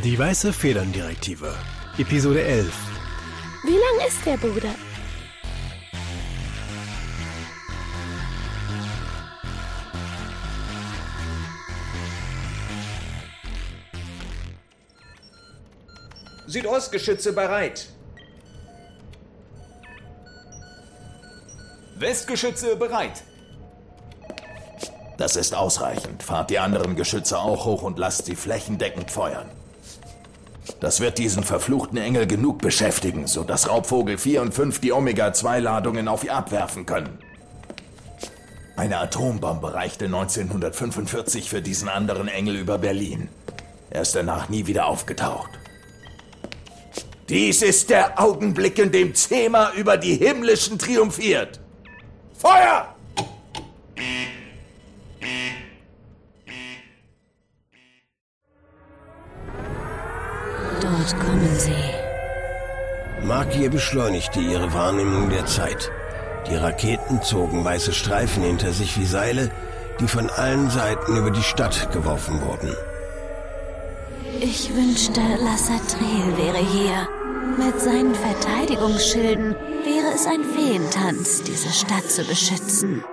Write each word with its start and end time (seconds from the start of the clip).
Die 0.00 0.18
Weiße 0.18 0.54
Federn-Direktive. 0.54 1.54
Episode 1.98 2.42
11. 2.42 2.72
Wie 3.62 3.72
lang 3.72 4.08
ist 4.08 4.24
der 4.24 4.38
Bruder? 4.38 4.74
Südostgeschütze 16.46 17.34
bereit. 17.34 17.88
Westgeschütze 21.96 22.76
bereit. 22.76 23.22
Das 25.18 25.36
ist 25.36 25.54
ausreichend. 25.54 26.22
Fahrt 26.22 26.48
die 26.48 26.58
anderen 26.58 26.96
Geschütze 26.96 27.38
auch 27.38 27.66
hoch 27.66 27.82
und 27.82 27.98
lasst 27.98 28.24
sie 28.24 28.36
flächendeckend 28.36 29.10
feuern. 29.10 29.50
Das 30.80 31.00
wird 31.00 31.18
diesen 31.18 31.44
verfluchten 31.44 31.98
Engel 31.98 32.26
genug 32.26 32.58
beschäftigen, 32.58 33.26
sodass 33.26 33.68
Raubvogel 33.68 34.18
4 34.18 34.42
und 34.42 34.54
5 34.54 34.80
die 34.80 34.92
Omega-2-Ladungen 34.92 36.08
auf 36.08 36.24
ihr 36.24 36.34
abwerfen 36.34 36.86
können. 36.86 37.18
Eine 38.76 38.98
Atombombe 38.98 39.74
reichte 39.74 40.06
1945 40.06 41.50
für 41.50 41.62
diesen 41.62 41.88
anderen 41.88 42.28
Engel 42.28 42.56
über 42.56 42.78
Berlin. 42.78 43.28
Er 43.90 44.02
ist 44.02 44.14
danach 44.14 44.48
nie 44.48 44.66
wieder 44.66 44.86
aufgetaucht. 44.86 45.50
Dies 47.28 47.62
ist 47.62 47.90
der 47.90 48.20
Augenblick, 48.20 48.78
in 48.78 48.90
dem 48.90 49.14
Zema 49.14 49.72
über 49.76 49.96
die 49.96 50.16
Himmlischen 50.16 50.78
triumphiert. 50.78 51.60
Feuer! 52.36 52.91
Dort 61.02 61.18
kommen 61.18 61.58
sie. 61.58 63.26
Markier 63.26 63.70
beschleunigte 63.70 64.38
ihre 64.38 64.72
Wahrnehmung 64.72 65.30
der 65.30 65.46
Zeit. 65.46 65.90
Die 66.48 66.54
Raketen 66.54 67.22
zogen 67.22 67.64
weiße 67.64 67.92
Streifen 67.92 68.44
hinter 68.44 68.72
sich 68.72 68.98
wie 68.98 69.04
Seile, 69.04 69.50
die 69.98 70.06
von 70.06 70.30
allen 70.30 70.70
Seiten 70.70 71.16
über 71.16 71.30
die 71.32 71.42
Stadt 71.42 71.90
geworfen 71.92 72.40
wurden. 72.42 72.76
Ich 74.40 74.72
wünschte, 74.74 75.20
Lassatrel 75.40 76.36
wäre 76.36 76.58
hier. 76.58 77.08
Mit 77.58 77.80
seinen 77.80 78.14
Verteidigungsschilden 78.14 79.56
wäre 79.84 80.14
es 80.14 80.26
ein 80.26 80.44
Feentanz, 80.44 81.42
diese 81.42 81.70
Stadt 81.70 82.08
zu 82.10 82.24
beschützen. 82.24 83.04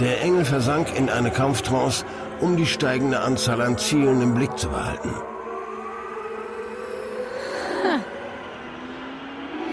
Der 0.00 0.22
Engel 0.22 0.44
versank 0.44 0.96
in 0.96 1.10
eine 1.10 1.30
Kampftrance, 1.30 2.04
um 2.40 2.56
die 2.56 2.66
steigende 2.66 3.20
Anzahl 3.20 3.60
an 3.60 3.78
Zielen 3.78 4.20
im 4.20 4.34
Blick 4.34 4.56
zu 4.58 4.68
behalten. 4.68 5.14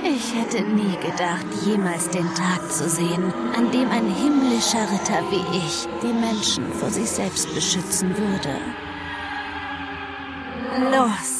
Ich 0.03 0.33
hätte 0.35 0.63
nie 0.63 0.95
gedacht, 0.97 1.45
jemals 1.65 2.09
den 2.09 2.27
Tag 2.35 2.71
zu 2.71 2.87
sehen, 2.87 3.33
an 3.57 3.71
dem 3.71 3.89
ein 3.89 4.07
himmlischer 4.07 4.83
Ritter 4.91 5.21
wie 5.31 5.57
ich 5.57 5.87
die 6.01 6.13
Menschen 6.13 6.71
vor 6.73 6.89
sich 6.89 7.09
selbst 7.09 7.53
beschützen 7.53 8.15
würde. 8.15 8.55
Los! 10.91 11.34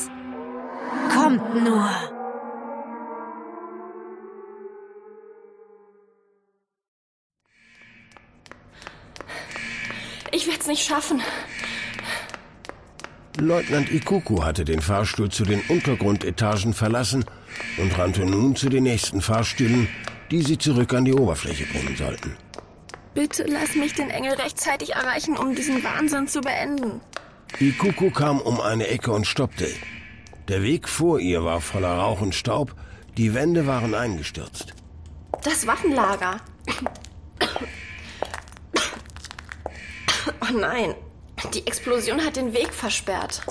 Schaffen. 10.85 11.21
Leutnant 13.37 13.91
Ikuku 13.91 14.43
hatte 14.43 14.63
den 14.63 14.81
Fahrstuhl 14.81 15.29
zu 15.29 15.43
den 15.43 15.61
Untergrundetagen 15.67 16.73
verlassen 16.73 17.25
und 17.77 17.97
rannte 17.97 18.25
nun 18.25 18.55
zu 18.55 18.69
den 18.69 18.83
nächsten 18.83 19.21
Fahrstühlen, 19.21 19.89
die 20.31 20.41
sie 20.41 20.57
zurück 20.57 20.93
an 20.93 21.05
die 21.05 21.13
Oberfläche 21.13 21.65
bringen 21.65 21.97
sollten. 21.97 22.37
Bitte 23.13 23.45
lass 23.47 23.75
mich 23.75 23.93
den 23.93 24.09
Engel 24.09 24.33
rechtzeitig 24.33 24.93
erreichen, 24.93 25.37
um 25.37 25.55
diesen 25.55 25.83
Wahnsinn 25.83 26.27
zu 26.27 26.41
beenden. 26.41 27.01
Ikuku 27.59 28.09
kam 28.11 28.41
um 28.41 28.59
eine 28.59 28.87
Ecke 28.87 29.11
und 29.11 29.27
stoppte. 29.27 29.67
Der 30.47 30.61
Weg 30.63 30.87
vor 30.87 31.19
ihr 31.19 31.43
war 31.43 31.61
voller 31.61 31.93
Rauch 31.93 32.21
und 32.21 32.35
Staub, 32.35 32.75
die 33.17 33.33
Wände 33.33 33.67
waren 33.67 33.93
eingestürzt. 33.93 34.73
Das 35.43 35.65
Waffenlager. 35.67 36.37
Oh 40.27 40.57
nein, 40.57 40.95
die 41.53 41.65
Explosion 41.67 42.23
hat 42.23 42.35
den 42.35 42.53
Weg 42.53 42.73
versperrt. 42.73 43.41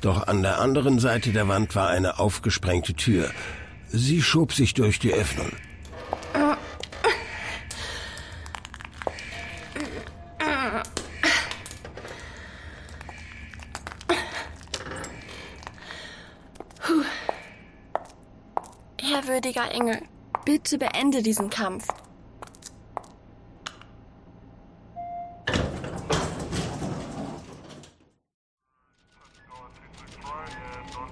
Doch 0.00 0.26
an 0.26 0.42
der 0.42 0.60
anderen 0.60 0.98
Seite 1.00 1.32
der 1.32 1.48
Wand 1.48 1.74
war 1.74 1.88
eine 1.88 2.18
aufgesprengte 2.18 2.94
Tür. 2.94 3.30
Sie 3.88 4.22
schob 4.22 4.52
sich 4.52 4.74
durch 4.74 4.98
die 4.98 5.12
Öffnung. 5.12 5.50
Ehrwürdiger 18.98 19.70
Engel, 19.72 20.02
bitte 20.44 20.78
beende 20.78 21.22
diesen 21.22 21.50
Kampf. 21.50 21.86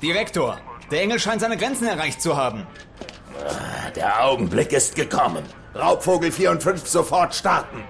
Direktor, 0.06 0.60
der 0.92 1.02
Engel 1.02 1.18
scheint 1.18 1.40
seine 1.40 1.56
Grenzen 1.56 1.88
erreicht 1.88 2.22
zu 2.22 2.36
haben. 2.36 2.64
Der 3.96 4.24
Augenblick 4.24 4.72
ist 4.72 4.94
gekommen. 4.94 5.42
Raubvogel 5.74 6.30
4 6.30 6.52
und 6.52 6.62
5 6.62 6.86
sofort 6.86 7.34
starten. 7.34 7.82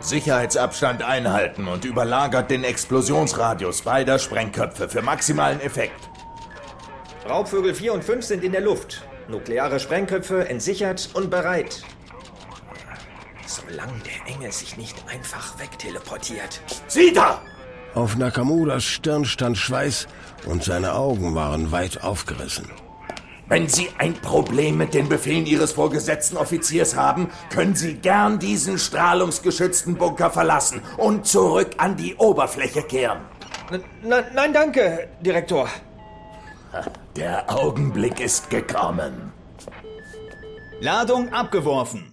Sicherheitsabstand 0.00 1.02
einhalten 1.02 1.68
und 1.68 1.84
überlagert 1.84 2.50
den 2.50 2.64
Explosionsradius 2.64 3.82
beider 3.82 4.18
Sprengköpfe 4.18 4.88
für 4.88 5.02
maximalen 5.02 5.60
Effekt. 5.60 6.08
Raubvögel 7.28 7.74
4 7.74 7.92
und 7.92 8.02
5 8.02 8.24
sind 8.24 8.44
in 8.44 8.52
der 8.52 8.62
Luft. 8.62 9.02
Nukleare 9.28 9.78
Sprengköpfe 9.78 10.48
entsichert 10.48 11.10
und 11.12 11.28
bereit. 11.28 11.82
Solange 13.44 14.00
der 14.00 14.34
Engel 14.34 14.52
sich 14.52 14.78
nicht 14.78 14.96
einfach 15.06 15.58
wegteleportiert. 15.58 16.62
Sieh 16.88 17.12
da! 17.12 17.42
Auf 17.94 18.16
Nakamuras 18.16 18.84
Stirn 18.84 19.26
stand 19.26 19.58
Schweiß 19.58 20.08
und 20.46 20.64
seine 20.64 20.94
Augen 20.94 21.34
waren 21.34 21.72
weit 21.72 22.02
aufgerissen. 22.02 22.68
Wenn 23.48 23.68
Sie 23.68 23.88
ein 23.98 24.14
Problem 24.14 24.78
mit 24.78 24.94
den 24.94 25.08
Befehlen 25.08 25.44
Ihres 25.46 25.72
vorgesetzten 25.72 26.36
Offiziers 26.36 26.96
haben, 26.96 27.28
können 27.50 27.74
Sie 27.74 27.94
gern 27.94 28.38
diesen 28.38 28.78
strahlungsgeschützten 28.78 29.96
Bunker 29.96 30.30
verlassen 30.30 30.80
und 30.96 31.26
zurück 31.26 31.72
an 31.76 31.96
die 31.96 32.14
Oberfläche 32.14 32.82
kehren. 32.82 33.20
N 33.70 33.82
nein, 34.02 34.24
nein, 34.34 34.52
danke, 34.52 35.08
Direktor. 35.20 35.68
Der 37.16 37.50
Augenblick 37.50 38.20
ist 38.20 38.48
gekommen. 38.48 39.32
Ladung 40.80 41.32
abgeworfen. 41.32 42.12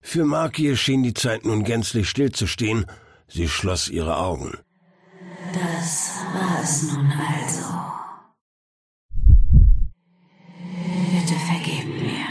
Für 0.00 0.24
Markie 0.24 0.76
schien 0.76 1.02
die 1.02 1.14
Zeit 1.14 1.44
nun 1.44 1.64
gänzlich 1.64 2.08
stillzustehen. 2.08 2.86
Sie 3.28 3.48
schloss 3.48 3.88
ihre 3.88 4.16
Augen. 4.16 4.58
Das 5.52 6.12
war 6.32 6.62
es 6.62 6.92
nun 6.92 7.10
also. 7.10 7.66
Bitte 11.10 11.34
vergeben 11.34 11.94
mir. 11.98 12.26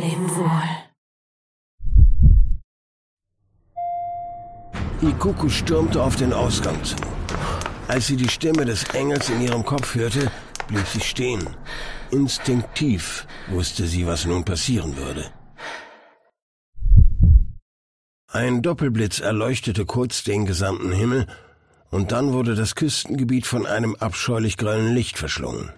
Leb 0.00 0.36
wohl. 0.36 0.84
Ikuku 5.02 5.48
stürmte 5.48 6.00
auf 6.02 6.16
den 6.16 6.32
Ausgang 6.32 6.82
zu. 6.84 6.96
Als 7.88 8.06
sie 8.06 8.16
die 8.16 8.28
Stimme 8.28 8.64
des 8.64 8.84
Engels 8.94 9.28
in 9.28 9.40
ihrem 9.40 9.64
Kopf 9.64 9.96
hörte, 9.96 10.30
blieb 10.68 10.86
sie 10.86 11.00
stehen. 11.00 11.48
Instinktiv 12.12 13.26
wusste 13.48 13.86
sie, 13.88 14.06
was 14.06 14.24
nun 14.24 14.44
passieren 14.44 14.96
würde. 14.96 15.32
Ein 18.34 18.62
Doppelblitz 18.62 19.20
erleuchtete 19.20 19.86
kurz 19.86 20.24
den 20.24 20.44
gesamten 20.44 20.90
Himmel, 20.90 21.28
und 21.92 22.10
dann 22.10 22.32
wurde 22.32 22.56
das 22.56 22.74
Küstengebiet 22.74 23.46
von 23.46 23.64
einem 23.64 23.94
abscheulich 23.94 24.56
grellen 24.56 24.92
Licht 24.92 25.18
verschlungen. 25.18 25.72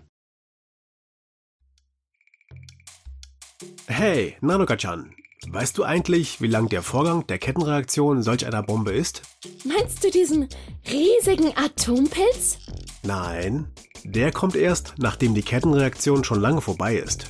Hey, 3.87 4.39
Nanoka-chan. 4.41 5.15
Weißt 5.49 5.77
du 5.77 5.85
eigentlich, 5.85 6.41
wie 6.41 6.47
lang 6.47 6.71
der 6.71 6.83
Vorgang 6.83 7.27
der 7.27 7.37
Kettenreaktion 7.39 8.23
solch 8.23 8.47
einer 8.47 8.63
Bombe 8.63 8.93
ist? 8.93 9.21
Meinst 9.67 10.03
du 10.03 10.11
diesen 10.11 10.49
riesigen 10.91 11.55
Atompilz? 11.59 12.57
Nein, 13.03 13.71
der 14.03 14.33
kommt 14.33 14.57
erst, 14.57 14.95
nachdem 14.97 15.35
die 15.35 15.43
Kettenreaktion 15.43 16.25
schon 16.25 16.41
lange 16.41 16.63
vorbei 16.63 16.97
ist. 16.97 17.27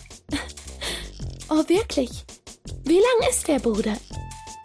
Oh, 1.49 1.69
wirklich? 1.69 2.25
Wie 2.85 3.01
lang 3.01 3.29
ist 3.29 3.49
der 3.49 3.59
Bruder? 3.59 3.97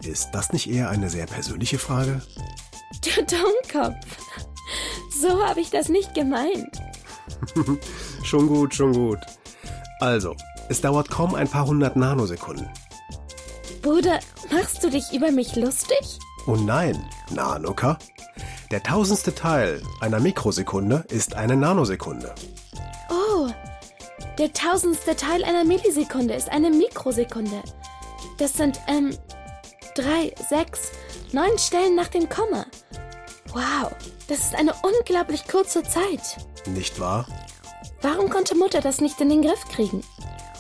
Ist 0.04 0.30
das 0.32 0.52
nicht 0.52 0.70
eher 0.70 0.90
eine 0.90 1.10
sehr 1.10 1.26
persönliche 1.26 1.78
Frage? 1.78 2.22
Du 3.04 3.24
Dummkopf. 3.24 4.06
So 5.22 5.44
habe 5.44 5.60
ich 5.60 5.70
das 5.70 5.90
nicht 5.90 6.14
gemeint. 6.14 6.82
schon 8.24 8.48
gut, 8.48 8.74
schon 8.74 8.94
gut. 8.94 9.20
Also, 10.00 10.36
es 10.70 10.82
dauert 10.82 11.10
kaum 11.10 11.36
ein 11.36 11.48
paar 11.48 11.68
hundert 11.68 11.96
Nanosekunden. 11.96 12.68
Bruder, 13.82 14.20
machst 14.52 14.84
du 14.84 14.90
dich 14.90 15.12
über 15.14 15.32
mich 15.32 15.56
lustig? 15.56 16.20
Oh 16.48 16.56
nein, 16.56 17.04
Nanoka. 17.30 17.98
Der 18.72 18.82
tausendste 18.82 19.36
Teil 19.36 19.82
einer 20.00 20.20
Mikrosekunde 20.20 21.06
ist 21.10 21.36
eine 21.36 21.56
Nanosekunde. 21.56 22.34
Oh, 23.10 23.50
der 24.38 24.54
tausendste 24.54 25.16
Teil 25.16 25.44
einer 25.44 25.66
Millisekunde 25.66 26.34
ist 26.34 26.50
eine 26.50 26.70
Mikrosekunde. 26.70 27.62
Das 28.38 28.54
sind, 28.54 28.80
ähm, 28.88 29.16
drei, 29.96 30.34
sechs, 30.50 30.92
neun 31.32 31.58
Stellen 31.58 31.96
nach 31.96 32.08
dem 32.08 32.30
Komma. 32.30 32.66
Wow, 33.54 33.92
das 34.28 34.40
ist 34.40 34.56
eine 34.56 34.74
unglaublich 34.82 35.48
kurze 35.48 35.84
Zeit. 35.84 36.38
Nicht 36.68 37.00
wahr? 37.00 37.28
Warum 38.02 38.30
konnte 38.30 38.56
Mutter 38.56 38.82
das 38.82 39.02
nicht 39.02 39.20
in 39.22 39.30
den 39.30 39.42
Griff 39.42 39.64
kriegen? 39.70 40.04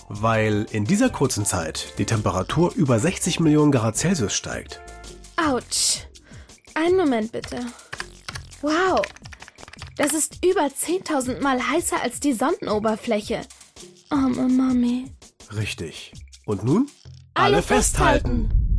Weil 0.09 0.65
in 0.71 0.85
dieser 0.85 1.09
kurzen 1.09 1.45
Zeit 1.45 1.93
die 1.97 2.05
Temperatur 2.05 2.73
über 2.75 2.99
60 2.99 3.39
Millionen 3.39 3.71
Grad 3.71 3.95
Celsius 3.97 4.33
steigt. 4.33 4.81
Autsch. 5.37 6.01
Einen 6.73 6.97
Moment 6.97 7.31
bitte. 7.31 7.65
Wow. 8.61 9.01
Das 9.97 10.13
ist 10.13 10.43
über 10.45 10.63
10.000 10.65 11.41
Mal 11.41 11.59
heißer 11.61 12.01
als 12.01 12.19
die 12.19 12.33
Sonnenoberfläche. 12.33 13.41
Arme 14.09 14.47
Mami. 14.49 15.11
Richtig. 15.55 16.11
Und 16.45 16.63
nun? 16.63 16.89
Alle, 17.33 17.55
Alle 17.55 17.63
festhalten. 17.63 18.49
festhalten. 18.49 18.70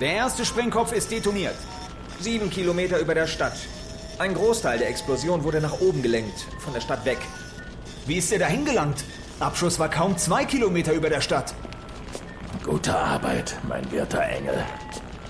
Der 0.00 0.12
erste 0.12 0.44
Sprengkopf 0.44 0.92
ist 0.92 1.10
detoniert. 1.10 1.56
Sieben 2.20 2.50
Kilometer 2.50 2.98
über 3.00 3.14
der 3.14 3.26
Stadt. 3.26 3.56
Ein 4.18 4.32
Großteil 4.34 4.78
der 4.78 4.88
Explosion 4.88 5.42
wurde 5.42 5.60
nach 5.60 5.80
oben 5.80 6.02
gelenkt, 6.02 6.46
von 6.60 6.72
der 6.72 6.80
Stadt 6.80 7.04
weg. 7.04 7.18
Wie 8.06 8.16
ist 8.18 8.30
er 8.32 8.38
dahin 8.38 8.64
gelangt? 8.64 9.04
Abschuss 9.40 9.78
war 9.78 9.88
kaum 9.88 10.16
zwei 10.16 10.44
Kilometer 10.44 10.92
über 10.92 11.08
der 11.08 11.20
Stadt. 11.20 11.52
Gute 12.64 12.96
Arbeit, 12.96 13.56
mein 13.68 13.90
werter 13.90 14.22
Engel. 14.22 14.64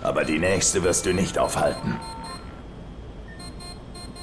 Aber 0.02 0.24
die 0.24 0.38
nächste 0.38 0.82
wirst 0.82 1.06
du 1.06 1.14
nicht 1.14 1.38
aufhalten. 1.38 1.98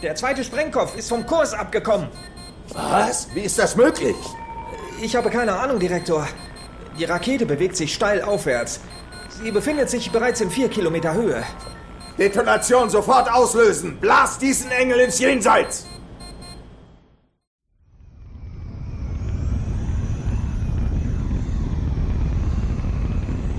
Der 0.04 0.16
zweite 0.16 0.44
Sprengkopf 0.44 0.96
ist 0.96 1.10
vom 1.10 1.26
Kurs 1.26 1.54
abgekommen. 1.54 2.08
Was? 2.74 3.34
Wie 3.34 3.42
ist 3.42 3.58
das 3.58 3.76
möglich? 3.76 4.16
Ich 5.02 5.16
habe 5.16 5.30
keine 5.32 5.56
Ahnung, 5.56 5.80
Direktor. 5.80 6.28
Die 7.00 7.06
Rakete 7.06 7.46
bewegt 7.46 7.76
sich 7.76 7.94
steil 7.94 8.22
aufwärts. 8.22 8.80
Sie 9.44 9.52
befindet 9.52 9.90
sich 9.90 10.12
bereits 10.12 10.40
in 10.40 10.50
vier 10.50 10.70
Kilometer 10.70 11.14
Höhe. 11.14 11.44
Detonation 12.18 12.90
sofort 12.90 13.30
auslösen! 13.32 13.98
Blas 14.00 14.38
diesen 14.38 14.72
Engel 14.72 15.00
ins 15.00 15.20
Jenseits! 15.20 15.86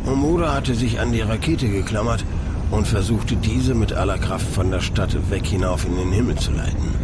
Omura 0.06 0.54
hatte 0.54 0.74
sich 0.74 0.98
an 0.98 1.12
die 1.12 1.20
Rakete 1.20 1.68
geklammert 1.68 2.24
und 2.70 2.86
versuchte 2.86 3.36
diese 3.36 3.74
mit 3.74 3.92
aller 3.92 4.18
Kraft 4.18 4.48
von 4.48 4.70
der 4.70 4.80
Stadt 4.80 5.30
weg 5.30 5.44
hinauf 5.44 5.84
in 5.84 5.96
den 5.96 6.12
Himmel 6.12 6.36
zu 6.36 6.52
leiten. 6.52 6.94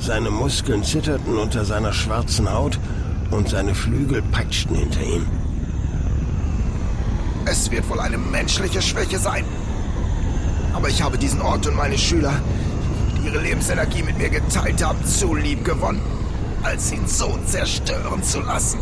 Seine 0.00 0.30
Muskeln 0.30 0.82
zitterten 0.82 1.38
unter 1.38 1.64
seiner 1.64 1.92
schwarzen 1.92 2.52
Haut 2.52 2.80
und 3.30 3.48
seine 3.48 3.74
Flügel 3.76 4.22
peitschten 4.32 4.74
hinter 4.74 5.02
ihm. 5.02 5.26
Es 7.52 7.70
wird 7.70 7.86
wohl 7.90 8.00
eine 8.00 8.16
menschliche 8.16 8.80
Schwäche 8.80 9.18
sein. 9.18 9.44
Aber 10.72 10.88
ich 10.88 11.02
habe 11.02 11.18
diesen 11.18 11.42
Ort 11.42 11.66
und 11.66 11.76
meine 11.76 11.98
Schüler, 11.98 12.32
die 13.14 13.26
ihre 13.26 13.42
Lebensenergie 13.42 14.02
mit 14.02 14.16
mir 14.16 14.30
geteilt 14.30 14.82
haben, 14.82 15.04
zu 15.04 15.34
lieb 15.34 15.62
gewonnen, 15.62 16.00
als 16.62 16.90
ihn 16.92 17.06
so 17.06 17.38
zerstören 17.44 18.22
zu 18.22 18.40
lassen. 18.40 18.78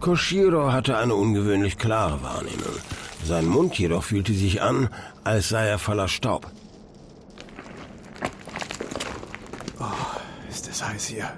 Koshiro 0.00 0.72
hatte 0.72 0.96
eine 0.96 1.14
ungewöhnlich 1.14 1.76
klare 1.76 2.22
Wahrnehmung. 2.22 2.78
Sein 3.26 3.44
Mund 3.44 3.78
jedoch 3.78 4.04
fühlte 4.04 4.32
sich 4.32 4.62
an, 4.62 4.88
als 5.22 5.50
sei 5.50 5.66
er 5.66 5.78
voller 5.78 6.08
Staub. 6.08 6.50
Es 10.50 10.84
heiß 10.84 11.06
hier. 11.06 11.30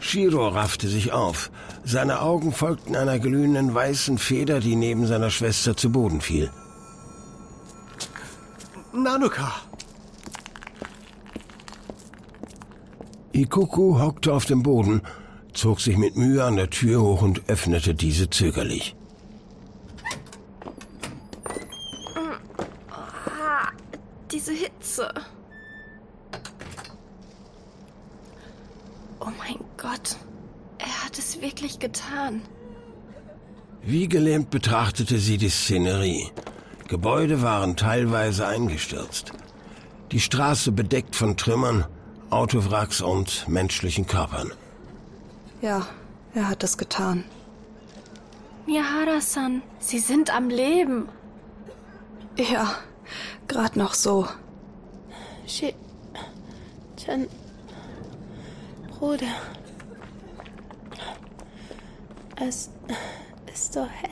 Shiro 0.00 0.48
raffte 0.48 0.88
sich 0.88 1.12
auf. 1.12 1.50
Seine 1.84 2.20
Augen 2.20 2.52
folgten 2.52 2.96
einer 2.96 3.18
glühenden 3.18 3.74
weißen 3.74 4.18
Feder, 4.18 4.60
die 4.60 4.76
neben 4.76 5.06
seiner 5.06 5.30
Schwester 5.30 5.76
zu 5.76 5.90
Boden 5.90 6.20
fiel. 6.20 6.50
Nanoka! 8.92 9.52
Ikuku 13.32 14.00
hockte 14.00 14.32
auf 14.32 14.46
dem 14.46 14.62
Boden, 14.62 15.02
zog 15.52 15.80
sich 15.80 15.96
mit 15.96 16.16
Mühe 16.16 16.44
an 16.44 16.56
der 16.56 16.70
Tür 16.70 17.00
hoch 17.02 17.22
und 17.22 17.48
öffnete 17.48 17.94
diese 17.94 18.30
zögerlich. 18.30 18.96
Diese 24.32 24.52
Hitze. 24.52 25.12
Oh 29.20 29.30
mein 29.38 29.58
Gott. 29.76 30.16
Er 30.78 31.04
hat 31.04 31.18
es 31.18 31.40
wirklich 31.40 31.78
getan. 31.78 32.42
Wie 33.82 34.08
gelähmt 34.08 34.50
betrachtete 34.50 35.18
sie 35.18 35.38
die 35.38 35.48
Szenerie. 35.48 36.30
Gebäude 36.88 37.42
waren 37.42 37.76
teilweise 37.76 38.46
eingestürzt. 38.46 39.32
Die 40.12 40.20
Straße 40.20 40.72
bedeckt 40.72 41.16
von 41.16 41.36
Trümmern, 41.36 41.84
Autowracks 42.30 43.00
und 43.00 43.46
menschlichen 43.48 44.06
Körpern. 44.06 44.52
Ja, 45.60 45.86
er 46.34 46.48
hat 46.48 46.62
es 46.64 46.78
getan. 46.78 47.24
Miyahara-san, 48.66 49.62
Sie 49.78 49.98
sind 49.98 50.34
am 50.34 50.48
Leben. 50.48 51.08
Ja, 52.36 52.74
gerade 53.48 53.78
noch 53.78 53.94
so. 53.94 54.28
Shi... 55.46 55.74
Chan... 56.96 57.26
Bruder. 58.98 59.36
Es 62.34 62.68
ist 63.52 63.72
so 63.72 63.86
hell. 63.86 64.10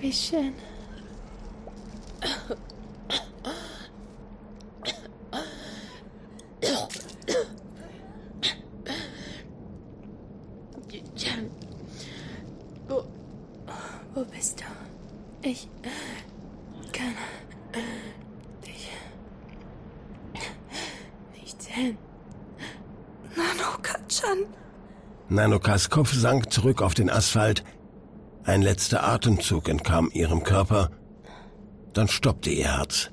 Wie 0.00 0.12
schön. 0.12 0.54
Wo, 12.88 13.04
wo 14.14 14.24
bist 14.24 14.60
du? 14.60 14.64
Ich 15.48 15.68
kann 16.92 17.14
dich 18.64 18.90
nicht 21.34 21.62
sehen. 21.62 21.98
Nanoka-chan. 23.66 24.46
Nanokas 25.28 25.90
Kopf 25.90 26.12
sank 26.12 26.52
zurück 26.52 26.82
auf 26.82 26.94
den 26.94 27.10
Asphalt. 27.10 27.64
Ein 28.44 28.62
letzter 28.62 29.02
Atemzug 29.02 29.68
entkam 29.68 30.10
ihrem 30.12 30.44
Körper. 30.44 30.90
Dann 31.92 32.06
stoppte 32.06 32.50
ihr 32.50 32.76
Herz. 32.76 33.10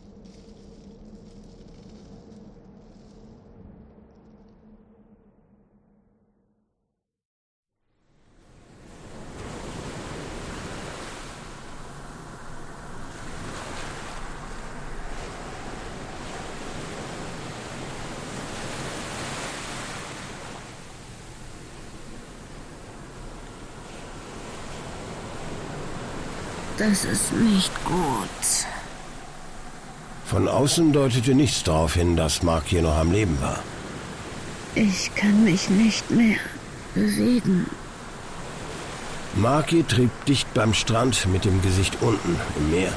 Das 26.77 27.05
ist 27.05 27.31
nicht 27.33 27.71
gut. 27.85 28.67
Von 30.25 30.47
außen 30.47 30.91
deutete 30.91 31.35
nichts 31.35 31.63
darauf 31.63 31.93
hin, 31.93 32.15
dass 32.15 32.41
Mark 32.41 32.63
hier 32.65 32.81
noch 32.81 32.97
am 32.97 33.11
Leben 33.11 33.37
war. 33.41 33.59
Ich 34.73 35.13
kann 35.13 35.43
mich 35.43 35.69
nicht 35.69 36.09
mehr 36.09 36.37
bewegen. 36.95 37.67
Marky 39.35 39.83
trieb 39.83 40.11
dicht 40.25 40.51
beim 40.53 40.73
Strand 40.73 41.27
mit 41.27 41.45
dem 41.45 41.61
Gesicht 41.61 41.97
unten 42.01 42.35
im 42.57 42.71
Meer. 42.71 42.93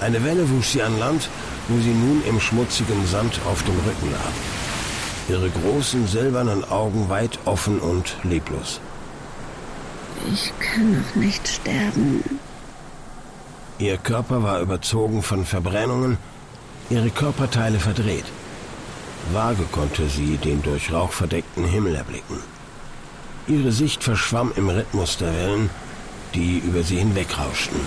Eine 0.00 0.22
Welle 0.24 0.48
wusch 0.50 0.68
sie 0.68 0.82
an 0.82 0.98
Land, 0.98 1.28
wo 1.68 1.80
sie 1.80 1.94
nun 1.94 2.22
im 2.28 2.40
schmutzigen 2.40 3.06
Sand 3.06 3.40
auf 3.50 3.62
dem 3.64 3.74
Rücken 3.74 4.12
lag. 4.12 4.32
Ihre 5.28 5.50
großen 5.50 6.06
silbernen 6.06 6.64
Augen 6.70 7.08
weit 7.08 7.38
offen 7.44 7.80
und 7.80 8.16
leblos. 8.22 8.80
Ich 10.32 10.52
kann 10.60 10.98
noch 10.98 11.14
nicht 11.16 11.46
sterben. 11.46 12.24
Ihr 13.78 13.96
Körper 13.96 14.42
war 14.42 14.60
überzogen 14.60 15.22
von 15.22 15.44
Verbrennungen, 15.44 16.18
ihre 16.90 17.10
Körperteile 17.10 17.78
verdreht. 17.78 18.24
Vage 19.32 19.64
konnte 19.70 20.08
sie 20.08 20.36
den 20.36 20.62
durch 20.62 20.92
Rauch 20.92 21.12
verdeckten 21.12 21.64
Himmel 21.64 21.94
erblicken. 21.94 22.38
Ihre 23.46 23.70
Sicht 23.70 24.02
verschwamm 24.02 24.52
im 24.56 24.68
Rhythmus 24.68 25.16
der 25.18 25.32
Wellen, 25.32 25.70
die 26.34 26.58
über 26.58 26.82
sie 26.82 26.96
hinwegrauschten. 26.96 27.80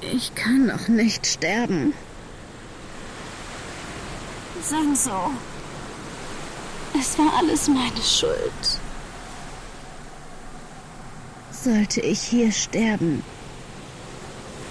Ich 0.00 0.34
kann 0.36 0.66
noch 0.66 0.86
nicht 0.86 1.26
sterben. 1.26 1.94
Sanso. 4.62 5.30
Es 6.98 7.18
war 7.18 7.32
alles 7.38 7.68
meine 7.68 8.02
Schuld. 8.02 8.80
Sollte 11.62 12.00
ich 12.00 12.20
hier 12.20 12.52
sterben, 12.52 13.24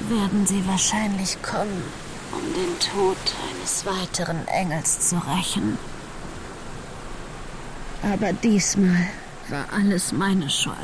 werden 0.08 0.48
sie 0.48 0.66
wahrscheinlich 0.66 1.42
kommen, 1.42 1.84
um 2.32 2.54
den 2.54 2.80
Tod 2.80 3.18
eines 3.50 3.86
weiteren 3.86 4.48
Engels 4.48 5.10
zu 5.10 5.18
rächen. 5.18 5.78
Aber 8.04 8.32
diesmal 8.32 9.10
war 9.50 9.66
alles 9.76 10.14
meine 10.14 10.50
Schuld. 10.50 10.78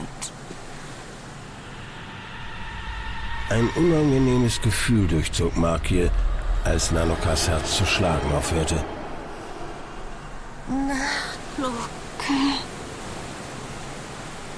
Ein 3.50 3.70
unangenehmes 3.76 4.62
Gefühl 4.62 5.08
durchzog 5.08 5.56
Markir, 5.56 6.12
als 6.66 6.92
Nanokas 6.92 7.48
Herz 7.48 7.78
zu 7.78 7.86
schlagen 7.86 8.30
aufhörte. 8.34 8.84
Nanoka. 10.68 12.73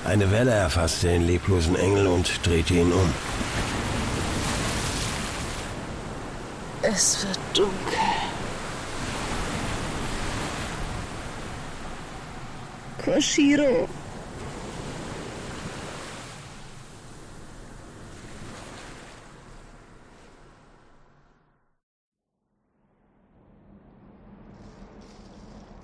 Eine 0.06 0.30
Welle 0.30 0.52
erfasste 0.52 1.08
den 1.08 1.24
leblosen 1.24 1.76
Engel 1.76 2.06
und 2.06 2.46
drehte 2.46 2.76
ihn 2.76 2.92
um. 2.92 3.12
Es 6.84 7.26
wird 7.26 7.40
dunkel. 7.56 7.76
Koshiro. 13.04 13.90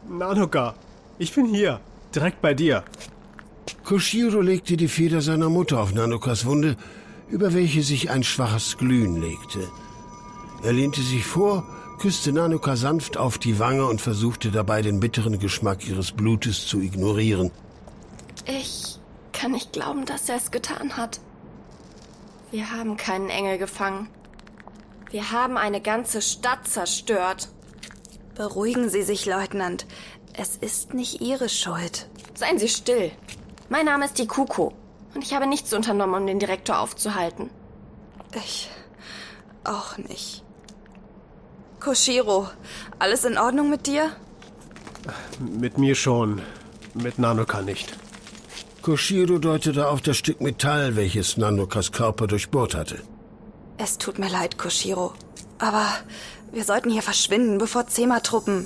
Nanoka, 0.07 0.75
ich 1.17 1.33
bin 1.33 1.47
hier. 1.47 1.79
Direkt 2.13 2.39
bei 2.41 2.53
dir. 2.53 2.83
Koshiro 3.91 4.39
legte 4.39 4.77
die 4.77 4.87
Feder 4.87 5.19
seiner 5.19 5.49
Mutter 5.49 5.81
auf 5.81 5.93
Nanokas 5.93 6.45
Wunde, 6.45 6.77
über 7.27 7.53
welche 7.53 7.83
sich 7.83 8.09
ein 8.09 8.23
schwaches 8.23 8.77
Glühen 8.77 9.19
legte. 9.19 9.69
Er 10.63 10.71
lehnte 10.71 11.01
sich 11.01 11.25
vor, 11.25 11.67
küsste 11.99 12.31
Nanoka 12.31 12.77
sanft 12.77 13.17
auf 13.17 13.37
die 13.37 13.59
Wange 13.59 13.85
und 13.85 13.99
versuchte 13.99 14.49
dabei 14.49 14.81
den 14.81 15.01
bitteren 15.01 15.39
Geschmack 15.39 15.85
ihres 15.85 16.13
Blutes 16.13 16.67
zu 16.67 16.79
ignorieren. 16.79 17.51
Ich 18.45 18.97
kann 19.33 19.51
nicht 19.51 19.73
glauben, 19.73 20.05
dass 20.05 20.29
er 20.29 20.37
es 20.37 20.51
getan 20.51 20.95
hat. 20.95 21.19
Wir 22.49 22.71
haben 22.71 22.95
keinen 22.95 23.29
Engel 23.29 23.57
gefangen. 23.57 24.07
Wir 25.09 25.33
haben 25.33 25.57
eine 25.57 25.81
ganze 25.81 26.21
Stadt 26.21 26.65
zerstört. 26.65 27.49
Beruhigen 28.35 28.89
Sie 28.89 29.03
sich, 29.03 29.25
Leutnant. 29.25 29.85
Es 30.31 30.55
ist 30.55 30.93
nicht 30.93 31.19
Ihre 31.19 31.49
Schuld. 31.49 32.07
Seien 32.35 32.57
Sie 32.57 32.69
still. 32.69 33.11
Mein 33.71 33.85
Name 33.85 34.03
ist 34.03 34.19
Ikuko 34.19 34.73
und 35.15 35.23
ich 35.23 35.33
habe 35.33 35.47
nichts 35.47 35.71
unternommen, 35.71 36.13
um 36.13 36.27
den 36.27 36.39
Direktor 36.39 36.81
aufzuhalten. 36.81 37.49
Ich 38.35 38.69
auch 39.63 39.97
nicht. 39.97 40.43
Koshiro, 41.79 42.49
alles 42.99 43.23
in 43.23 43.37
Ordnung 43.37 43.69
mit 43.69 43.87
dir? 43.87 44.11
Mit 45.39 45.77
mir 45.77 45.95
schon. 45.95 46.41
Mit 46.95 47.17
Nanoka 47.17 47.61
nicht. 47.61 47.93
Koshiro 48.81 49.37
deutete 49.37 49.87
auf 49.87 50.01
das 50.01 50.17
Stück 50.17 50.41
Metall, 50.41 50.97
welches 50.97 51.37
Nanokas 51.37 51.93
Körper 51.93 52.27
durchbohrt 52.27 52.75
hatte. 52.75 53.01
Es 53.77 53.97
tut 53.97 54.19
mir 54.19 54.29
leid, 54.29 54.57
Koshiro. 54.57 55.13
Aber 55.59 55.87
wir 56.51 56.65
sollten 56.65 56.89
hier 56.89 57.03
verschwinden, 57.03 57.57
bevor 57.57 57.87
Zema-Truppen. 57.87 58.65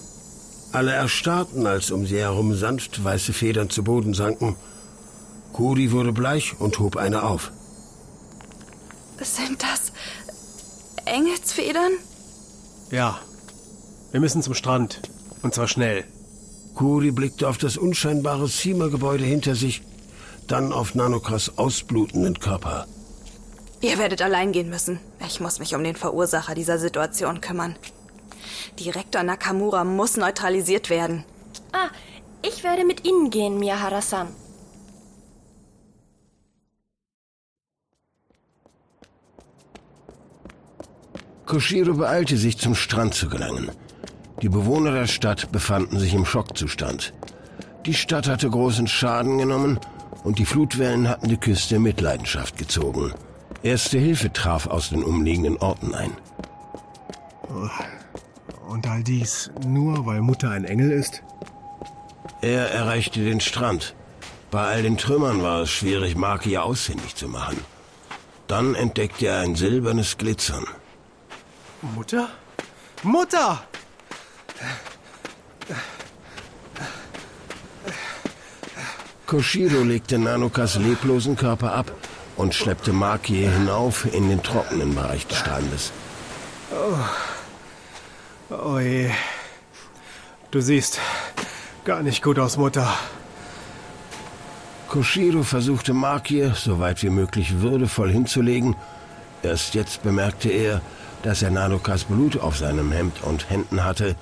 Alle 0.72 0.94
erstarrten, 0.94 1.68
als 1.68 1.92
um 1.92 2.08
sie 2.08 2.18
herum 2.18 2.56
sanft 2.56 3.04
weiße 3.04 3.34
Federn 3.34 3.70
zu 3.70 3.84
Boden 3.84 4.16
sanken. 4.16 4.56
Kuri 5.56 5.94
wurde 5.94 6.12
bleich 6.12 6.60
und 6.60 6.80
hob 6.80 6.98
eine 6.98 7.24
auf. 7.24 7.54
Sind 9.22 9.64
das 9.64 9.94
Engelsfedern? 11.06 11.94
Ja. 12.92 13.22
Wir 14.12 14.20
müssen 14.20 14.42
zum 14.42 14.54
Strand. 14.54 15.00
Und 15.44 15.54
zwar 15.54 15.70
schnell. 15.70 16.04
Kuri 16.74 17.12
blickte 17.12 17.48
auf 17.48 17.58
das 17.58 17.78
unscheinbare 17.78 18.50
Zimmergebäude 18.50 19.24
hinter 19.24 19.56
sich, 19.56 19.82
dann 20.50 20.74
auf 20.74 20.94
Nanokas 20.94 21.58
ausblutenden 21.58 22.38
Körper. 22.38 22.86
Ihr 23.80 23.98
werdet 23.98 24.22
allein 24.22 24.52
gehen 24.52 24.70
müssen. 24.70 25.00
Ich 25.26 25.40
muss 25.40 25.60
mich 25.60 25.74
um 25.74 25.86
den 25.86 25.96
Verursacher 25.96 26.54
dieser 26.54 26.80
Situation 26.80 27.40
kümmern. 27.40 27.78
Direktor 28.78 29.24
Nakamura 29.24 29.86
muss 29.86 30.18
neutralisiert 30.18 30.90
werden. 30.90 31.24
Ah, 31.72 31.88
ich 32.42 32.66
werde 32.66 32.84
mit 32.84 33.06
Ihnen 33.06 33.30
gehen, 33.30 33.58
Miyahara-san. 33.58 34.28
Koshiro 41.46 41.94
beeilte 41.94 42.38
sich, 42.38 42.58
zum 42.58 42.76
Strand 42.76 43.14
zu 43.14 43.30
gelangen. 43.30 43.70
Die 44.42 44.50
Bewohner 44.50 44.92
der 44.92 45.08
Stadt 45.08 45.52
befanden 45.52 46.00
sich 46.00 46.14
im 46.14 46.26
Schockzustand. 46.26 47.14
Die 47.86 47.94
Stadt 47.94 48.28
hatte 48.28 48.50
großen 48.50 48.88
Schaden 48.88 49.38
genommen 49.38 49.80
und 50.24 50.40
die 50.40 50.46
Flutwellen 50.46 51.08
hatten 51.08 51.30
die 51.30 51.38
Küste 51.38 51.76
in 51.76 51.84
Mitleidenschaft 51.84 52.58
gezogen. 52.58 53.14
Erste 53.62 53.98
Hilfe 54.00 54.34
traf 54.34 54.68
aus 54.68 54.90
den 54.90 55.04
umliegenden 55.04 55.58
Orten 55.58 55.94
ein. 55.94 56.12
Und 58.68 58.88
all 58.88 59.04
dies 59.04 59.52
nur, 59.66 60.06
weil 60.06 60.22
Mutter 60.22 60.50
ein 60.50 60.66
Engel 60.66 60.92
ist? 60.92 61.22
Er 62.42 62.72
erreichte 62.72 63.24
den 63.24 63.40
Strand. 63.40 63.96
Bei 64.52 64.66
all 64.66 64.84
den 64.84 64.98
Trümmern 64.98 65.42
war 65.42 65.62
es 65.62 65.70
schwierig, 65.70 66.16
Maki 66.16 66.58
ausfindig 66.58 67.16
zu 67.16 67.28
machen. 67.28 67.58
Dann 68.48 68.76
entdeckte 68.76 69.28
er 69.28 69.40
ein 69.40 69.56
silbernes 69.56 70.18
Glitzern. 70.18 70.66
Mutter? 71.94 72.30
Mutter! 73.04 73.64
Koshiro 79.28 79.84
legte 79.84 80.18
Nanokas 80.18 80.76
leblosen 80.78 81.36
Körper 81.36 81.74
ab 81.74 81.92
und 82.38 82.54
schleppte 82.54 82.94
Maki 82.94 83.42
hinauf 83.44 84.06
in 84.14 84.30
den 84.30 84.42
trockenen 84.42 84.96
Bereich 84.96 85.28
des 85.28 85.38
Strandes. 85.38 85.92
Oh. 86.72 88.56
oh 88.56 88.80
je. 88.80 89.12
Du 90.52 90.62
siehst 90.62 91.00
gar 91.84 92.02
nicht 92.02 92.24
gut 92.24 92.40
aus, 92.40 92.58
Mutter. 92.58 92.88
Koshiro 94.88 95.44
versuchte 95.44 95.94
Maki, 95.94 96.52
so 96.56 96.80
weit 96.80 97.04
wie 97.04 97.10
möglich 97.10 97.62
würdevoll 97.62 98.12
hinzulegen. 98.12 98.76
Erst 99.44 99.74
jetzt 99.76 100.04
bemerkte 100.04 100.50
er, 100.50 100.82
dass 101.26 101.42
er 101.42 101.50
Nanokas 101.50 102.04
Blut 102.04 102.40
auf 102.40 102.56
seinem 102.56 102.92
Hemd 102.92 103.24
und 103.24 103.50
Händen 103.50 103.84
hatte 103.84 104.16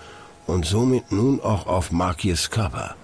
und 0.48 0.66
somit 0.66 1.12
nun 1.12 1.42
auch 1.42 1.68
auf 1.68 1.92
Makis 1.92 2.50
Körper. 2.50 2.96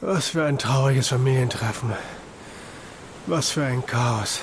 Was 0.00 0.28
für 0.28 0.44
ein 0.44 0.56
trauriges 0.56 1.08
Familientreffen. 1.08 1.92
Was 3.26 3.50
für 3.50 3.64
ein 3.64 3.84
Chaos. 3.84 4.40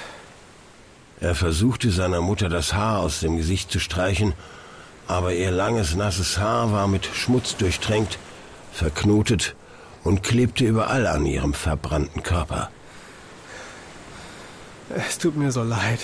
Er 1.21 1.35
versuchte 1.35 1.89
seiner 1.89 2.19
Mutter 2.19 2.49
das 2.49 2.73
Haar 2.73 2.99
aus 2.99 3.21
dem 3.21 3.37
Gesicht 3.37 3.71
zu 3.71 3.79
streichen, 3.79 4.33
aber 5.07 5.31
ihr 5.33 5.51
langes, 5.51 5.95
nasses 5.95 6.37
Haar 6.37 6.73
war 6.73 6.89
mit 6.89 7.05
Schmutz 7.05 7.55
durchtränkt, 7.55 8.19
verknotet 8.73 9.55
und 10.03 10.21
klebte 10.21 10.65
überall 10.65 11.07
an 11.07 11.25
ihrem 11.25 11.53
verbrannten 11.53 12.23
Körper. 12.23 12.69
Es 14.89 15.17
tut 15.17 15.37
mir 15.37 15.53
so 15.53 15.63
leid. 15.63 16.01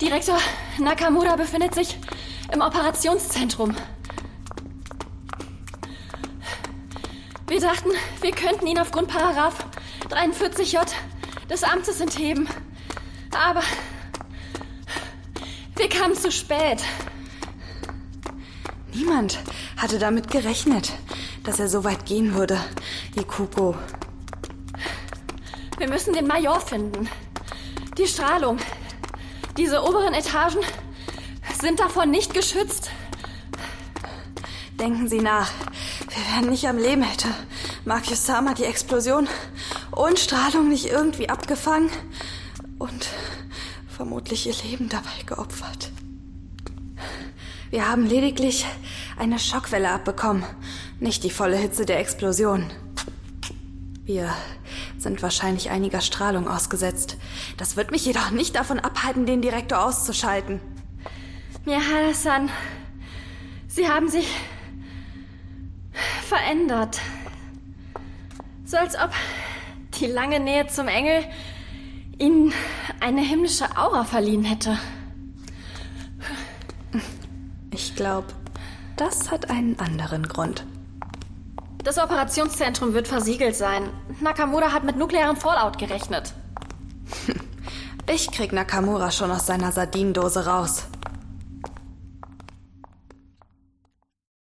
Direktor 0.00 0.38
Nakamura 0.78 1.36
befindet 1.36 1.74
sich 1.74 1.96
im 2.52 2.60
Operationszentrum. 2.60 3.74
Wir 7.46 7.60
dachten, 7.60 7.90
wir 8.20 8.32
könnten 8.32 8.66
ihn 8.66 8.78
aufgrund 8.78 9.08
Paragraph 9.08 9.64
43j 10.08 10.86
des 11.48 11.62
Amtes 11.62 12.00
entheben. 12.00 12.48
Aber 13.32 13.62
wir 15.76 15.88
kamen 15.88 16.14
zu 16.14 16.32
spät. 16.32 16.82
Niemand 18.92 19.38
hatte 19.76 19.98
damit 19.98 20.30
gerechnet, 20.30 20.92
dass 21.44 21.60
er 21.60 21.68
so 21.68 21.84
weit 21.84 22.06
gehen 22.06 22.34
würde, 22.34 22.58
Ikuko. 23.16 23.76
Wir 25.78 25.88
müssen 25.88 26.14
den 26.14 26.26
Major 26.26 26.60
finden. 26.60 27.08
Die 27.98 28.06
Strahlung. 28.06 28.58
Diese 29.56 29.84
oberen 29.84 30.14
Etagen 30.14 30.58
sind 31.60 31.78
davon 31.78 32.10
nicht 32.10 32.34
geschützt. 32.34 32.90
Denken 34.80 35.08
Sie 35.08 35.20
nach. 35.20 35.50
Wir 36.08 36.34
wären 36.34 36.50
nicht 36.50 36.66
am 36.66 36.76
Leben, 36.76 37.02
hätte 37.02 37.28
Marcus 37.84 38.26
Sama 38.26 38.54
die 38.54 38.64
Explosion 38.64 39.28
und 39.92 40.18
Strahlung 40.18 40.68
nicht 40.68 40.86
irgendwie 40.86 41.28
abgefangen 41.28 41.90
und 42.78 43.08
vermutlich 43.88 44.46
ihr 44.46 44.54
Leben 44.68 44.88
dabei 44.88 45.22
geopfert. 45.24 45.92
Wir 47.70 47.88
haben 47.88 48.06
lediglich 48.06 48.66
eine 49.16 49.38
Schockwelle 49.38 49.90
abbekommen, 49.90 50.44
nicht 50.98 51.22
die 51.22 51.30
volle 51.30 51.56
Hitze 51.56 51.86
der 51.86 52.00
Explosion. 52.00 52.70
Wir 54.04 54.34
sind 54.98 55.22
wahrscheinlich 55.22 55.70
einiger 55.70 56.00
Strahlung 56.00 56.48
ausgesetzt. 56.48 57.16
Das 57.56 57.76
wird 57.76 57.90
mich 57.90 58.04
jedoch 58.04 58.30
nicht 58.30 58.56
davon 58.56 58.80
abhalten, 58.80 59.26
den 59.26 59.42
Direktor 59.42 59.84
auszuschalten. 59.84 60.60
Mihara-san, 61.64 62.50
Sie 63.68 63.88
haben 63.88 64.08
sich 64.08 64.28
verändert. 66.28 67.00
So 68.64 68.76
als 68.76 68.96
ob 68.96 69.10
die 70.00 70.06
lange 70.06 70.40
Nähe 70.40 70.66
zum 70.66 70.88
Engel 70.88 71.24
Ihnen 72.18 72.52
eine 73.00 73.22
himmlische 73.22 73.76
Aura 73.76 74.04
verliehen 74.04 74.44
hätte. 74.44 74.78
Ich 77.72 77.96
glaube, 77.96 78.28
das 78.96 79.30
hat 79.30 79.50
einen 79.50 79.78
anderen 79.78 80.28
Grund. 80.28 80.64
Das 81.82 81.98
Operationszentrum 81.98 82.94
wird 82.94 83.08
versiegelt 83.08 83.56
sein. 83.56 83.90
Nakamura 84.20 84.72
hat 84.72 84.84
mit 84.84 84.96
nuklearem 84.96 85.36
Fallout 85.36 85.78
gerechnet. 85.78 86.34
Ich 88.06 88.30
krieg 88.30 88.52
Nakamura 88.52 89.10
schon 89.10 89.30
aus 89.30 89.46
seiner 89.46 89.72
Sardinendose 89.72 90.46
raus. 90.46 90.84